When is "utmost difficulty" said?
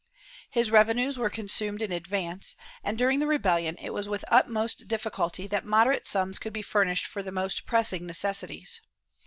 4.33-5.45